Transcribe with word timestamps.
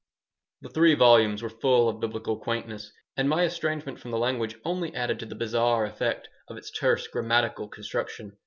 '"The 0.63 0.69
three 0.69 0.95
volumes 0.95 1.43
were 1.43 1.49
full 1.51 1.87
of 1.87 1.99
Biblical 1.99 2.35
quaintness, 2.35 2.91
and 3.17 3.29
my 3.29 3.43
estrangement 3.43 3.99
from 3.99 4.09
the 4.09 4.17
language 4.17 4.55
only 4.65 4.91
added 4.95 5.19
to 5.19 5.27
the 5.27 5.35
bizarre 5.35 5.85
effect 5.85 6.27
of 6.47 6.57
its 6.57 6.71
terse 6.71 7.05
grammatical 7.07 7.67
construction. 7.67 8.35